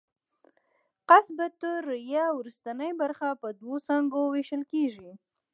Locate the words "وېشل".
4.33-4.63